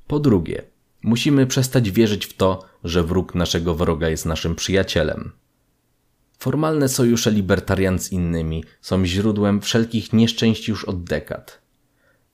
Po 0.08 0.20
drugie, 0.20 0.64
musimy 1.04 1.48
przestać 1.48 1.92
wierzyć 1.92 2.26
w 2.26 2.34
to, 2.34 2.66
że 2.84 3.04
wróg 3.04 3.36
naszego 3.36 3.76
wroga 3.76 4.10
jest 4.10 4.26
naszym 4.26 4.56
przyjacielem. 4.56 5.32
Formalne 6.40 6.90
sojusze 6.90 7.32
libertarian 7.32 8.00
z 8.00 8.12
innymi 8.12 8.64
są 8.82 9.06
źródłem 9.06 9.62
wszelkich 9.62 10.14
nieszczęść 10.14 10.68
już 10.68 10.86
od 10.86 11.04
dekad. 11.04 11.62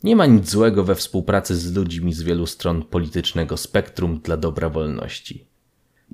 Nie 0.03 0.15
ma 0.15 0.25
nic 0.25 0.49
złego 0.49 0.83
we 0.83 0.95
współpracy 0.95 1.55
z 1.55 1.75
ludźmi 1.75 2.13
z 2.13 2.21
wielu 2.21 2.45
stron 2.47 2.83
politycznego 2.83 3.57
spektrum 3.57 4.19
dla 4.19 4.37
dobra 4.37 4.69
wolności. 4.69 5.52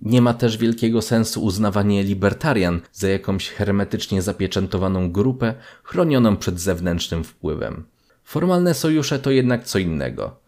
Nie 0.01 0.21
ma 0.21 0.33
też 0.33 0.57
wielkiego 0.57 1.01
sensu 1.01 1.43
uznawanie 1.43 2.03
libertarian 2.03 2.81
za 2.93 3.09
jakąś 3.09 3.49
hermetycznie 3.49 4.21
zapieczętowaną 4.21 5.11
grupę 5.11 5.53
chronioną 5.83 6.37
przed 6.37 6.59
zewnętrznym 6.59 7.23
wpływem. 7.23 7.85
Formalne 8.23 8.73
sojusze 8.73 9.19
to 9.19 9.31
jednak 9.31 9.63
co 9.63 9.79
innego. 9.79 10.39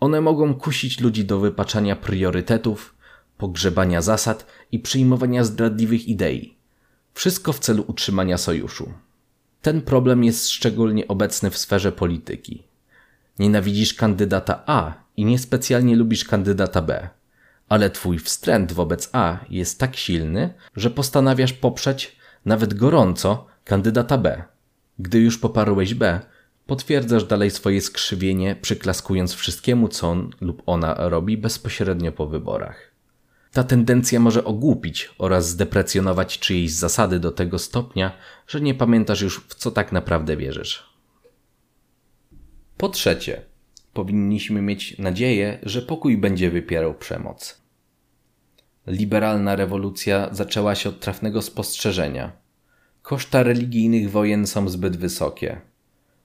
One 0.00 0.20
mogą 0.20 0.54
kusić 0.54 1.00
ludzi 1.00 1.24
do 1.24 1.38
wypaczania 1.38 1.96
priorytetów, 1.96 2.94
pogrzebania 3.38 4.02
zasad 4.02 4.46
i 4.72 4.78
przyjmowania 4.78 5.44
zdradliwych 5.44 6.08
idei. 6.08 6.56
Wszystko 7.14 7.52
w 7.52 7.58
celu 7.58 7.84
utrzymania 7.86 8.38
sojuszu. 8.38 8.92
Ten 9.62 9.82
problem 9.82 10.24
jest 10.24 10.48
szczególnie 10.48 11.08
obecny 11.08 11.50
w 11.50 11.58
sferze 11.58 11.92
polityki. 11.92 12.62
Nienawidzisz 13.38 13.94
kandydata 13.94 14.62
A 14.66 14.94
i 15.16 15.24
niespecjalnie 15.24 15.96
lubisz 15.96 16.24
kandydata 16.24 16.82
B 16.82 17.08
ale 17.70 17.90
twój 17.90 18.18
wstręt 18.18 18.72
wobec 18.72 19.10
A 19.12 19.38
jest 19.50 19.78
tak 19.78 19.96
silny, 19.96 20.54
że 20.76 20.90
postanawiasz 20.90 21.52
poprzeć 21.52 22.16
nawet 22.44 22.74
gorąco 22.74 23.46
kandydata 23.64 24.18
B. 24.18 24.42
Gdy 24.98 25.18
już 25.18 25.38
poparłeś 25.38 25.94
B, 25.94 26.20
potwierdzasz 26.66 27.24
dalej 27.24 27.50
swoje 27.50 27.80
skrzywienie, 27.80 28.56
przyklaskując 28.62 29.34
wszystkiemu, 29.34 29.88
co 29.88 30.10
on 30.10 30.30
lub 30.40 30.62
ona 30.66 30.94
robi 30.98 31.36
bezpośrednio 31.36 32.12
po 32.12 32.26
wyborach. 32.26 32.90
Ta 33.52 33.64
tendencja 33.64 34.20
może 34.20 34.44
ogłupić 34.44 35.10
oraz 35.18 35.48
zdeprecjonować 35.48 36.38
czyjeś 36.38 36.72
zasady 36.72 37.18
do 37.18 37.32
tego 37.32 37.58
stopnia, 37.58 38.12
że 38.46 38.60
nie 38.60 38.74
pamiętasz 38.74 39.20
już 39.20 39.40
w 39.48 39.54
co 39.54 39.70
tak 39.70 39.92
naprawdę 39.92 40.36
wierzysz. 40.36 40.90
Po 42.76 42.88
trzecie, 42.88 43.42
powinniśmy 43.92 44.62
mieć 44.62 44.98
nadzieję, 44.98 45.58
że 45.62 45.82
pokój 45.82 46.18
będzie 46.18 46.50
wypierał 46.50 46.94
przemoc. 46.94 47.59
Liberalna 48.90 49.56
rewolucja 49.56 50.28
zaczęła 50.32 50.74
się 50.74 50.88
od 50.88 51.00
trafnego 51.00 51.42
spostrzeżenia. 51.42 52.32
Koszta 53.02 53.42
religijnych 53.42 54.10
wojen 54.10 54.46
są 54.46 54.68
zbyt 54.68 54.96
wysokie. 54.96 55.60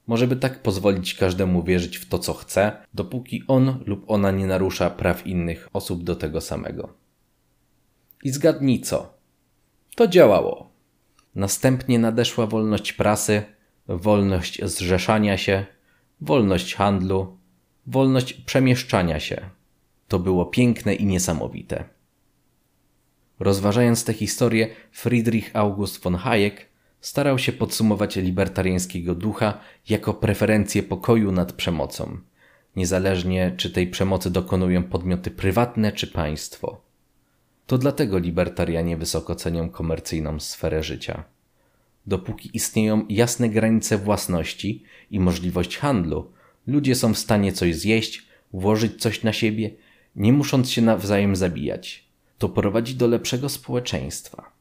Może 0.07 0.27
by 0.27 0.35
tak 0.35 0.61
pozwolić 0.61 1.13
każdemu 1.13 1.63
wierzyć 1.63 1.97
w 1.97 2.09
to, 2.09 2.19
co 2.19 2.33
chce, 2.33 2.71
dopóki 2.93 3.43
on 3.47 3.83
lub 3.85 4.03
ona 4.07 4.31
nie 4.31 4.47
narusza 4.47 4.89
praw 4.89 5.27
innych 5.27 5.69
osób 5.73 6.03
do 6.03 6.15
tego 6.15 6.41
samego. 6.41 6.93
I 8.23 8.29
zgadnij 8.29 8.81
co? 8.81 9.13
To 9.95 10.07
działało. 10.07 10.69
Następnie 11.35 11.99
nadeszła 11.99 12.47
wolność 12.47 12.93
prasy, 12.93 13.43
wolność 13.87 14.61
zrzeszania 14.63 15.37
się, 15.37 15.65
wolność 16.21 16.75
handlu, 16.75 17.37
wolność 17.87 18.33
przemieszczania 18.33 19.19
się. 19.19 19.49
To 20.07 20.19
było 20.19 20.45
piękne 20.45 20.95
i 20.95 21.05
niesamowite. 21.05 21.94
Rozważając 23.39 24.03
tę 24.03 24.13
historię, 24.13 24.67
Friedrich 24.91 25.51
August 25.53 26.03
von 26.03 26.15
Hayek 26.15 26.65
starał 27.01 27.39
się 27.39 27.51
podsumować 27.51 28.15
libertariańskiego 28.15 29.15
ducha 29.15 29.59
jako 29.89 30.13
preferencję 30.13 30.83
pokoju 30.83 31.31
nad 31.31 31.53
przemocą, 31.53 32.17
niezależnie 32.75 33.53
czy 33.57 33.71
tej 33.71 33.87
przemocy 33.87 34.29
dokonują 34.29 34.83
podmioty 34.83 35.31
prywatne 35.31 35.91
czy 35.91 36.07
państwo. 36.07 36.81
To 37.67 37.77
dlatego 37.77 38.17
libertarianie 38.17 38.97
wysoko 38.97 39.35
cenią 39.35 39.69
komercyjną 39.69 40.39
sferę 40.39 40.83
życia. 40.83 41.23
Dopóki 42.07 42.49
istnieją 42.53 43.05
jasne 43.09 43.49
granice 43.49 43.97
własności 43.97 44.83
i 45.11 45.19
możliwość 45.19 45.77
handlu, 45.77 46.31
ludzie 46.67 46.95
są 46.95 47.13
w 47.13 47.17
stanie 47.17 47.53
coś 47.53 47.75
zjeść, 47.75 48.25
włożyć 48.53 49.01
coś 49.01 49.23
na 49.23 49.33
siebie, 49.33 49.71
nie 50.15 50.33
musząc 50.33 50.71
się 50.71 50.81
nawzajem 50.81 51.35
zabijać. 51.35 52.04
To 52.37 52.49
prowadzi 52.49 52.95
do 52.95 53.07
lepszego 53.07 53.49
społeczeństwa. 53.49 54.51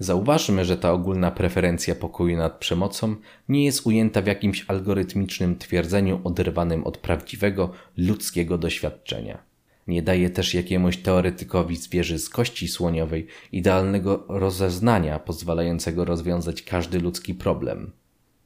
Zauważmy, 0.00 0.64
że 0.64 0.76
ta 0.76 0.92
ogólna 0.92 1.30
preferencja 1.30 1.94
pokoju 1.94 2.36
nad 2.36 2.58
przemocą 2.58 3.16
nie 3.48 3.64
jest 3.64 3.86
ujęta 3.86 4.22
w 4.22 4.26
jakimś 4.26 4.64
algorytmicznym 4.68 5.58
twierdzeniu 5.58 6.20
oderwanym 6.24 6.84
od 6.84 6.98
prawdziwego 6.98 7.72
ludzkiego 7.96 8.58
doświadczenia. 8.58 9.50
Nie 9.86 10.02
daje 10.02 10.30
też 10.30 10.54
jakiemuś 10.54 10.96
teoretykowi 10.96 11.76
z 11.76 11.88
wieży 11.88 12.18
z 12.18 12.28
kości 12.28 12.68
słoniowej 12.68 13.26
idealnego 13.52 14.24
rozeznania 14.28 15.18
pozwalającego 15.18 16.04
rozwiązać 16.04 16.62
każdy 16.62 17.00
ludzki 17.00 17.34
problem. 17.34 17.92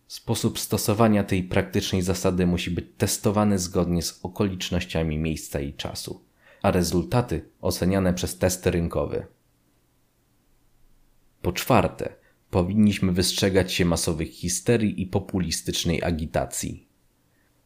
Sposób 0.08 0.58
stosowania 0.58 1.24
tej 1.24 1.42
praktycznej 1.42 2.02
zasady 2.02 2.46
musi 2.46 2.70
być 2.70 2.84
testowany 2.98 3.58
zgodnie 3.58 4.02
z 4.02 4.20
okolicznościami 4.22 5.18
miejsca 5.18 5.60
i 5.60 5.72
czasu, 5.72 6.23
a 6.64 6.70
rezultaty 6.70 7.44
oceniane 7.60 8.14
przez 8.14 8.38
testy 8.38 8.70
rynkowe. 8.70 9.26
Po 11.42 11.52
czwarte, 11.52 12.14
powinniśmy 12.50 13.12
wystrzegać 13.12 13.72
się 13.72 13.84
masowych 13.84 14.30
histerii 14.30 15.02
i 15.02 15.06
populistycznej 15.06 16.02
agitacji. 16.02 16.88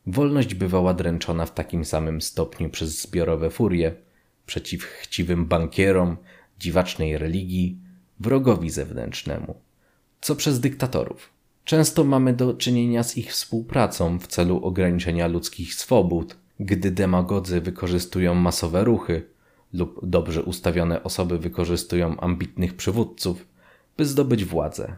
Wolność 0.07 0.55
bywała 0.55 0.95
dręczona 0.95 1.47
w 1.47 1.55
takim 1.55 1.85
samym 1.85 2.21
stopniu 2.21 2.71
przez 2.71 3.03
zbiorowe 3.03 3.51
furie, 3.51 3.95
przeciw 4.47 4.85
chciwym 4.85 5.47
bankierom, 5.47 6.17
dziwacznej 6.59 7.19
religii, 7.19 7.79
wrogowi 8.21 8.71
zewnętrznemu, 8.71 9.55
co 10.21 10.37
przez 10.37 10.61
dyktatorów. 10.61 11.31
Często 11.65 12.05
mamy 12.05 12.33
do 12.33 12.55
czynienia 12.55 13.03
z 13.03 13.17
ich 13.17 13.33
współpracą 13.33 14.19
w 14.19 14.27
celu 14.27 14.65
ograniczenia 14.65 15.27
ludzkich 15.27 15.75
swobód, 15.75 16.37
gdy 16.61 16.91
demagodzy 16.91 17.61
wykorzystują 17.61 18.35
masowe 18.35 18.85
ruchy 18.85 19.27
lub 19.73 20.01
dobrze 20.03 20.43
ustawione 20.43 21.03
osoby 21.03 21.39
wykorzystują 21.39 22.21
ambitnych 22.21 22.75
przywódców, 22.75 23.47
by 23.97 24.07
zdobyć 24.07 24.45
władzę. 24.45 24.97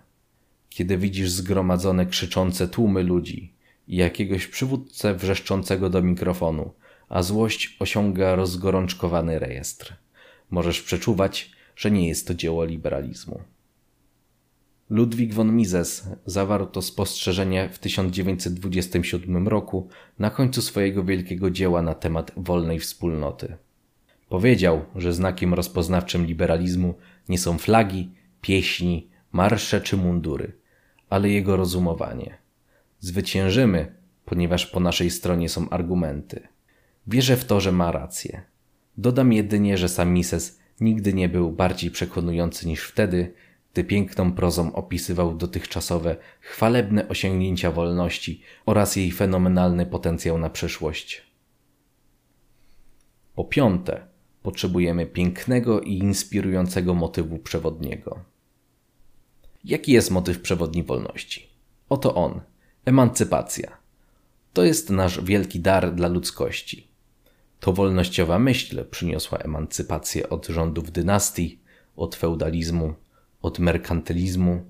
Kiedy 0.68 0.98
widzisz 0.98 1.30
zgromadzone 1.30 2.06
krzyczące 2.06 2.68
tłumy 2.68 3.02
ludzi 3.02 3.52
i 3.88 3.96
jakiegoś 3.96 4.46
przywódcę 4.46 5.14
wrzeszczącego 5.14 5.90
do 5.90 6.02
mikrofonu, 6.02 6.72
a 7.08 7.22
złość 7.22 7.76
osiąga 7.80 8.34
rozgorączkowany 8.34 9.38
rejestr, 9.38 9.96
możesz 10.50 10.82
przeczuwać, 10.82 11.52
że 11.76 11.90
nie 11.90 12.08
jest 12.08 12.26
to 12.26 12.34
dzieło 12.34 12.64
liberalizmu. 12.64 13.40
Ludwik 14.90 15.35
von 15.35 15.57
Mises 15.57 16.09
zawarł 16.26 16.66
to 16.66 16.83
spostrzeżenie 16.83 17.68
w 17.68 17.79
1927 17.79 19.48
roku 19.48 19.88
na 20.18 20.31
końcu 20.31 20.62
swojego 20.62 21.05
wielkiego 21.05 21.50
dzieła 21.50 21.83
na 21.83 21.94
temat 21.94 22.33
wolnej 22.37 22.79
wspólnoty. 22.79 23.57
Powiedział, 24.29 24.85
że 24.96 25.12
znakiem 25.12 25.55
rozpoznawczym 25.55 26.26
liberalizmu 26.26 26.94
nie 27.29 27.38
są 27.38 27.59
flagi, 27.59 28.11
pieśni, 28.40 29.11
marsze 29.33 29.81
czy 29.81 29.96
mundury, 29.96 30.53
ale 31.11 31.29
jego 31.29 31.57
rozumowanie. 31.57 32.38
Zwyciężymy, 33.00 33.94
ponieważ 34.24 34.66
po 34.66 34.81
naszej 34.81 35.11
stronie 35.11 35.48
są 35.48 35.68
argumenty. 35.68 36.48
Wierzę 37.07 37.37
w 37.37 37.44
to, 37.44 37.61
że 37.61 37.72
ma 37.72 37.92
rację. 37.92 38.42
Dodam 38.96 39.33
jedynie, 39.33 39.79
że 39.79 39.88
sam 39.88 40.12
Mises 40.12 40.61
nigdy 40.81 41.14
nie 41.14 41.29
był 41.29 41.53
bardziej 41.53 41.90
przekonujący 41.90 42.68
niż 42.68 42.83
wtedy, 42.83 43.33
gdy 43.72 43.85
piękną 43.85 44.33
prozą 44.33 44.72
opisywał 44.72 45.37
dotychczasowe, 45.37 46.16
chwalebne 46.40 47.09
osiągnięcia 47.09 47.70
wolności 47.70 48.42
oraz 48.66 48.96
jej 48.96 49.12
fenomenalny 49.12 49.87
potencjał 49.87 50.38
na 50.38 50.50
przyszłość. 50.50 51.22
Po 53.35 53.44
piąte, 53.44 54.06
potrzebujemy 54.42 55.06
pięknego 55.06 55.80
i 55.80 55.98
inspirującego 55.98 56.94
motywu 56.94 57.38
przewodniego. 57.38 58.20
Jaki 59.64 59.92
jest 59.92 60.11
motyw 60.11 60.40
przewodni 60.40 60.83
wolności? 60.83 61.46
Oto 61.88 62.14
on 62.14 62.40
emancypacja. 62.85 63.76
To 64.52 64.64
jest 64.64 64.90
nasz 64.90 65.24
wielki 65.24 65.61
dar 65.61 65.94
dla 65.94 66.09
ludzkości. 66.09 66.90
To 67.61 67.72
wolnościowa 67.72 68.38
myśl 68.38 68.85
przyniosła 68.90 69.38
emancypację 69.38 70.28
od 70.28 70.46
rządów 70.46 70.92
dynastii, 70.92 71.59
od 71.96 72.16
feudalizmu, 72.16 72.94
od 73.42 73.59
merkantylizmu, 73.59 74.64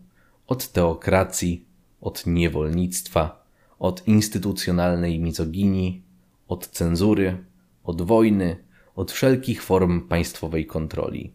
od 0.47 0.69
teokracji, 0.69 1.65
od 2.01 2.27
niewolnictwa, 2.27 3.45
od 3.79 4.09
instytucjonalnej 4.09 5.19
mizoginii, 5.19 6.03
od 6.49 6.69
cenzury, 6.69 7.45
od 7.85 8.03
wojny, 8.03 8.57
od 8.95 9.13
wszelkich 9.13 9.63
form 9.63 10.09
państwowej 10.09 10.67
kontroli. 10.67 11.33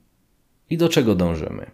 I 0.69 0.77
do 0.77 0.89
czego 0.89 1.15
dążymy? 1.15 1.71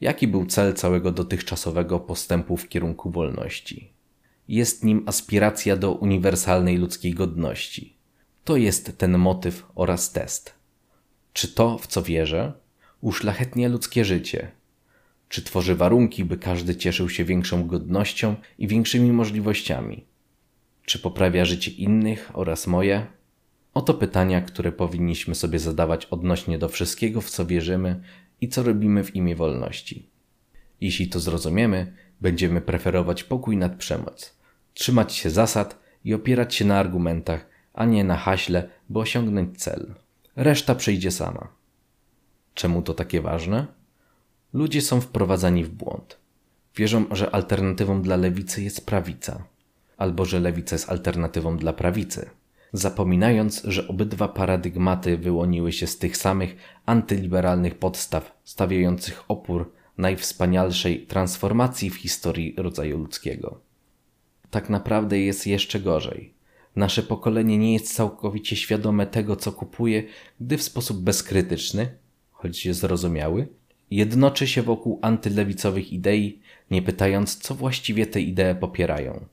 Jaki 0.00 0.28
był 0.28 0.46
cel 0.46 0.74
całego 0.74 1.12
dotychczasowego 1.12 2.00
postępu 2.00 2.56
w 2.56 2.68
kierunku 2.68 3.10
wolności? 3.10 3.92
Jest 4.48 4.84
nim 4.84 5.02
aspiracja 5.06 5.76
do 5.76 5.92
uniwersalnej 5.92 6.78
ludzkiej 6.78 7.14
godności. 7.14 7.96
To 8.44 8.56
jest 8.56 8.98
ten 8.98 9.18
motyw 9.18 9.66
oraz 9.74 10.12
test. 10.12 10.54
Czy 11.32 11.48
to, 11.48 11.78
w 11.78 11.86
co 11.86 12.02
wierzę, 12.02 12.52
uszlachetnia 13.00 13.68
ludzkie 13.68 14.04
życie? 14.04 14.50
Czy 15.32 15.42
tworzy 15.42 15.74
warunki, 15.74 16.24
by 16.24 16.36
każdy 16.36 16.76
cieszył 16.76 17.08
się 17.08 17.24
większą 17.24 17.66
godnością 17.66 18.36
i 18.58 18.68
większymi 18.68 19.12
możliwościami? 19.12 20.06
Czy 20.84 20.98
poprawia 20.98 21.44
życie 21.44 21.70
innych 21.70 22.30
oraz 22.34 22.66
moje? 22.66 23.06
Oto 23.74 23.94
pytania, 23.94 24.40
które 24.40 24.72
powinniśmy 24.72 25.34
sobie 25.34 25.58
zadawać 25.58 26.06
odnośnie 26.06 26.58
do 26.58 26.68
wszystkiego, 26.68 27.20
w 27.20 27.30
co 27.30 27.46
wierzymy 27.46 28.02
i 28.40 28.48
co 28.48 28.62
robimy 28.62 29.04
w 29.04 29.16
imię 29.16 29.36
wolności. 29.36 30.08
Jeśli 30.80 31.08
to 31.08 31.20
zrozumiemy, 31.20 31.92
będziemy 32.20 32.60
preferować 32.60 33.24
pokój 33.24 33.56
nad 33.56 33.76
przemoc, 33.76 34.36
trzymać 34.74 35.12
się 35.14 35.30
zasad 35.30 35.78
i 36.04 36.14
opierać 36.14 36.54
się 36.54 36.64
na 36.64 36.78
argumentach, 36.78 37.46
a 37.74 37.84
nie 37.84 38.04
na 38.04 38.16
haśle, 38.16 38.68
by 38.90 38.98
osiągnąć 38.98 39.58
cel. 39.58 39.94
Reszta 40.36 40.74
przyjdzie 40.74 41.10
sama. 41.10 41.48
Czemu 42.54 42.82
to 42.82 42.94
takie 42.94 43.20
ważne? 43.20 43.81
Ludzie 44.52 44.82
są 44.82 45.00
wprowadzani 45.00 45.64
w 45.64 45.70
błąd. 45.70 46.18
Wierzą, 46.76 47.04
że 47.10 47.34
alternatywą 47.34 48.02
dla 48.02 48.16
lewicy 48.16 48.62
jest 48.62 48.86
prawica, 48.86 49.44
albo 49.96 50.24
że 50.24 50.40
lewica 50.40 50.74
jest 50.74 50.90
alternatywą 50.90 51.56
dla 51.56 51.72
prawicy 51.72 52.30
zapominając, 52.72 53.62
że 53.64 53.88
obydwa 53.88 54.28
paradygmaty 54.28 55.18
wyłoniły 55.18 55.72
się 55.72 55.86
z 55.86 55.98
tych 55.98 56.16
samych 56.16 56.56
antyliberalnych 56.86 57.74
podstaw 57.74 58.40
stawiających 58.44 59.24
opór 59.28 59.72
najwspanialszej 59.98 61.06
transformacji 61.06 61.90
w 61.90 61.96
historii 61.96 62.54
rodzaju 62.56 62.98
ludzkiego. 62.98 63.60
Tak 64.50 64.70
naprawdę 64.70 65.18
jest 65.18 65.46
jeszcze 65.46 65.80
gorzej. 65.80 66.34
Nasze 66.76 67.02
pokolenie 67.02 67.58
nie 67.58 67.72
jest 67.72 67.94
całkowicie 67.94 68.56
świadome 68.56 69.06
tego, 69.06 69.36
co 69.36 69.52
kupuje, 69.52 70.02
gdy 70.40 70.58
w 70.58 70.62
sposób 70.62 71.02
bezkrytyczny, 71.02 71.98
choć 72.30 72.74
zrozumiały, 72.74 73.48
jednoczy 73.96 74.46
się 74.46 74.62
wokół 74.62 74.98
antylewicowych 75.02 75.92
idei, 75.92 76.40
nie 76.70 76.82
pytając, 76.82 77.36
co 77.36 77.54
właściwie 77.54 78.06
te 78.06 78.20
idee 78.20 78.54
popierają. 78.60 79.24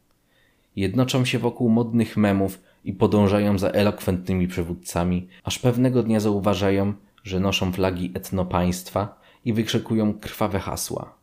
Jednoczą 0.76 1.26
się 1.26 1.40
wokół 1.40 1.70
modnych 1.70 2.18
memów 2.18 2.62
i 2.86 2.94
podążają 2.94 3.58
za 3.58 3.70
elokwentnymi 3.70 4.48
przywódcami, 4.48 5.28
aż 5.44 5.60
pewnego 5.60 6.04
dnia 6.04 6.20
zauważają, 6.20 6.94
że 7.24 7.40
noszą 7.40 7.72
flagi 7.72 8.12
etnopaństwa 8.14 9.22
i 9.46 9.54
wykrzykują 9.54 10.14
krwawe 10.14 10.60
hasła. 10.60 11.16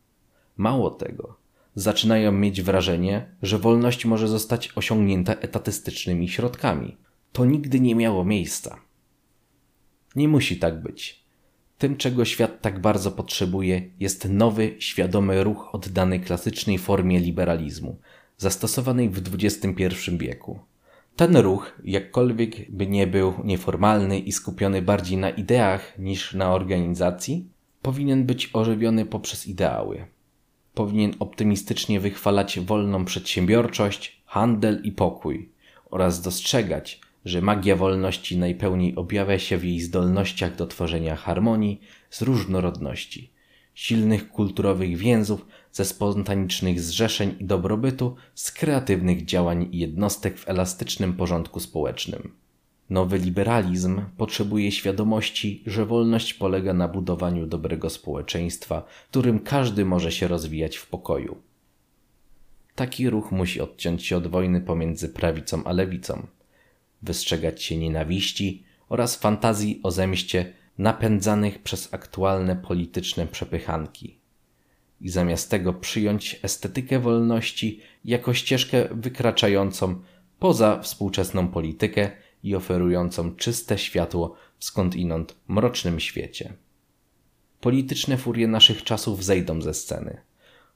Mało 0.57 0.91
tego, 0.91 1.37
zaczynają 1.75 2.31
mieć 2.31 2.61
wrażenie, 2.61 3.25
że 3.41 3.59
wolność 3.59 4.05
może 4.05 4.27
zostać 4.27 4.71
osiągnięta 4.75 5.33
etatystycznymi 5.33 6.29
środkami. 6.29 6.97
To 7.31 7.45
nigdy 7.45 7.79
nie 7.79 7.95
miało 7.95 8.25
miejsca. 8.25 8.79
Nie 10.15 10.27
musi 10.27 10.57
tak 10.57 10.81
być. 10.81 11.26
Tym, 11.77 11.97
czego 11.97 12.25
świat 12.25 12.61
tak 12.61 12.81
bardzo 12.81 13.11
potrzebuje, 13.11 13.81
jest 13.99 14.29
nowy, 14.29 14.75
świadomy 14.79 15.43
ruch 15.43 15.69
oddany 15.75 16.19
klasycznej 16.19 16.77
formie 16.77 17.19
liberalizmu, 17.19 17.99
zastosowanej 18.37 19.09
w 19.09 19.35
XXI 19.35 20.17
wieku. 20.17 20.59
Ten 21.15 21.37
ruch, 21.37 21.79
jakkolwiek 21.83 22.71
by 22.71 22.87
nie 22.87 23.07
był 23.07 23.33
nieformalny 23.43 24.19
i 24.19 24.31
skupiony 24.31 24.81
bardziej 24.81 25.17
na 25.17 25.29
ideach 25.29 25.99
niż 25.99 26.33
na 26.33 26.53
organizacji, 26.53 27.49
powinien 27.81 28.25
być 28.25 28.49
ożywiony 28.53 29.05
poprzez 29.05 29.47
ideały. 29.47 30.05
Powinien 30.73 31.13
optymistycznie 31.19 31.99
wychwalać 31.99 32.59
wolną 32.59 33.05
przedsiębiorczość, 33.05 34.21
handel 34.25 34.81
i 34.83 34.91
pokój 34.91 35.49
oraz 35.89 36.21
dostrzegać, 36.21 37.01
że 37.27 37.41
magia 37.41 37.75
wolności 37.75 38.37
najpełniej 38.37 38.95
objawia 38.95 39.39
się 39.39 39.57
w 39.57 39.63
jej 39.63 39.79
zdolnościach 39.79 40.55
do 40.55 40.67
tworzenia 40.67 41.15
harmonii 41.15 41.81
z 42.09 42.21
różnorodności, 42.21 43.31
silnych 43.73 44.29
kulturowych 44.29 44.97
więzów, 44.97 45.45
ze 45.71 45.85
spontanicznych 45.85 46.81
zrzeszeń 46.81 47.35
i 47.39 47.45
dobrobytu, 47.45 48.15
z 48.35 48.51
kreatywnych 48.51 49.25
działań 49.25 49.69
jednostek 49.71 50.37
w 50.37 50.49
elastycznym 50.49 51.13
porządku 51.13 51.59
społecznym. 51.59 52.33
Nowy 52.89 53.17
liberalizm 53.17 54.01
potrzebuje 54.17 54.71
świadomości, 54.71 55.63
że 55.65 55.85
wolność 55.85 56.33
polega 56.33 56.73
na 56.73 56.87
budowaniu 56.87 57.47
dobrego 57.47 57.89
społeczeństwa, 57.89 58.81
w 59.05 59.09
którym 59.09 59.39
każdy 59.39 59.85
może 59.85 60.11
się 60.11 60.27
rozwijać 60.27 60.77
w 60.77 60.87
pokoju. 60.87 61.37
Taki 62.75 63.09
ruch 63.09 63.31
musi 63.31 63.61
odciąć 63.61 64.05
się 64.05 64.17
od 64.17 64.27
wojny 64.27 64.61
pomiędzy 64.61 65.09
prawicą 65.09 65.63
a 65.63 65.71
lewicą, 65.71 66.27
wystrzegać 67.01 67.63
się 67.63 67.77
nienawiści 67.77 68.63
oraz 68.89 69.15
fantazji 69.15 69.79
o 69.83 69.91
zemście 69.91 70.53
napędzanych 70.77 71.59
przez 71.63 71.93
aktualne 71.93 72.55
polityczne 72.55 73.27
przepychanki. 73.27 74.17
I 75.01 75.09
zamiast 75.09 75.49
tego 75.51 75.73
przyjąć 75.73 76.39
estetykę 76.43 76.99
wolności 76.99 77.81
jako 78.05 78.33
ścieżkę 78.33 78.87
wykraczającą 78.91 80.01
poza 80.39 80.81
współczesną 80.81 81.47
politykę 81.47 82.11
i 82.43 82.55
oferującą 82.55 83.35
czyste 83.35 83.77
światło 83.77 84.35
w 84.59 84.65
skądinąd 84.65 85.35
mrocznym 85.47 85.99
świecie. 85.99 86.53
Polityczne 87.61 88.17
furie 88.17 88.47
naszych 88.47 88.83
czasów 88.83 89.23
zejdą 89.23 89.61
ze 89.61 89.73
sceny, 89.73 90.21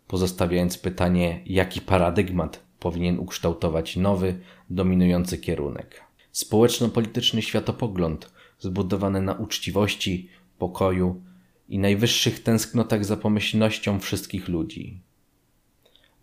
pozostawiając 0.08 0.78
pytanie, 0.78 1.42
jaki 1.46 1.82
paradygmat 1.82 2.60
powinien 2.80 3.20
ukształtować 3.20 3.96
nowy, 3.96 4.40
dominujący 4.70 5.38
kierunek. 5.38 6.11
Społeczno-polityczny 6.32 7.42
światopogląd 7.42 8.32
zbudowany 8.60 9.22
na 9.22 9.34
uczciwości, 9.34 10.30
pokoju 10.58 11.22
i 11.70 11.80
najwyższych 11.80 12.44
tęsknotach 12.44 13.06
za 13.06 13.18
pomyślnością 13.18 14.00
wszystkich 14.00 14.48
ludzi. 14.48 15.02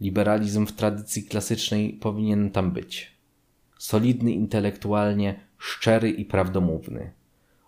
Liberalizm 0.00 0.66
w 0.66 0.72
tradycji 0.72 1.24
klasycznej 1.24 1.92
powinien 1.92 2.50
tam 2.50 2.70
być. 2.70 3.12
Solidny 3.78 4.32
intelektualnie, 4.32 5.40
szczery 5.58 6.10
i 6.10 6.24
prawdomówny, 6.24 7.12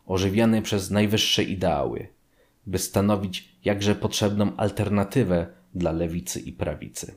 ożywiany 0.07 0.63
przez 0.63 0.91
najwyższe 0.91 1.43
ideały, 1.43 2.09
by 2.67 2.79
stanowić 2.79 3.49
jakże 3.65 3.95
potrzebną 3.95 4.57
alternatywę 4.57 5.47
dla 5.75 5.93
lewicy 5.93 6.41
i 6.41 6.53
prawicy. 6.53 7.15